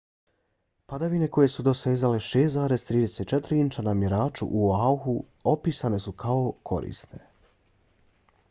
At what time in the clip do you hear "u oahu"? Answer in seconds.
4.49-5.15